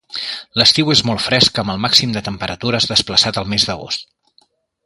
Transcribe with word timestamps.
L'estiu 0.59 0.89
és 0.93 1.03
molt 1.09 1.23
fresc 1.25 1.61
amb 1.63 1.73
el 1.75 1.83
màxim 1.85 2.17
de 2.17 2.25
temperatures 2.31 2.91
desplaçat 2.93 3.41
al 3.43 3.49
mes 3.55 3.67
d'agost. 3.71 4.11